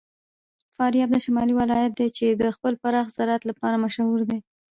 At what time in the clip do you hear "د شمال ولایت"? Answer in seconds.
1.13-1.91